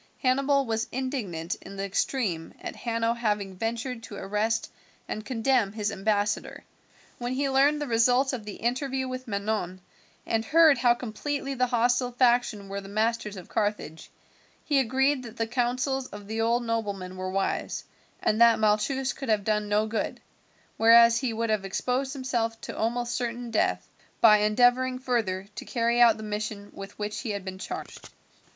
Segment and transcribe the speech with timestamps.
[0.23, 4.71] Hannibal was indignant in the extreme at Hanno having ventured to arrest
[5.07, 6.63] and condemn his ambassador.
[7.19, 9.79] When he learned the result of the interview with Manon,
[10.25, 14.09] and heard how completely the hostile faction were the masters of Carthage,
[14.65, 17.83] he agreed that the counsels of the old nobleman were wise,
[18.23, 20.19] and that Malchus could have done no good,
[20.77, 23.87] whereas he would have exposed himself to almost certain death,
[24.19, 28.09] by endeavouring further to carry out the mission with which he had been charged.